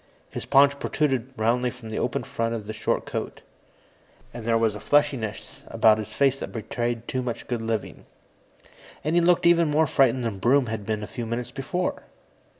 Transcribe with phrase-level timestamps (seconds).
[0.31, 3.41] His paunch protruded roundly from the open front of the short coat,
[4.33, 8.07] and there was a fleshiness about his face that betrayed too much good living.
[9.03, 12.01] And he looked even more frightened than Broom had been a few minutes before.